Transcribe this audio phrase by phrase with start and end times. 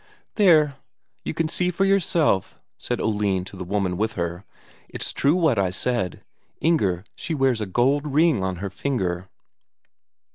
[0.33, 0.77] "There,
[1.23, 4.43] you can see for yourself," said Oline to the woman with her.
[4.89, 6.23] "It's true what I said,
[6.59, 9.29] Inger she wears a gold ring on her finger."